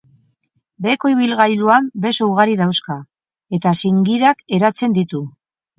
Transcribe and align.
Beheko 0.85 1.11
ibilguan 1.13 1.91
beso 2.07 2.31
ugari 2.33 2.57
dauzka 2.65 2.99
eta 3.61 3.79
zingirak 3.85 4.45
eratzen 4.61 5.03
ditu. 5.03 5.25